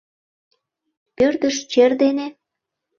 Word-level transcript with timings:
Пӧрдыш 1.15 1.55
чер 1.71 1.91
дене? 2.01 2.27